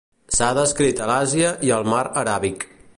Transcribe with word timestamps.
S'ha 0.37 0.47
descrit 0.59 1.03
a 1.07 1.11
l'Àsia 1.11 1.53
i 1.69 1.75
al 1.79 1.87
mar 1.95 2.03
aràbic. 2.25 2.69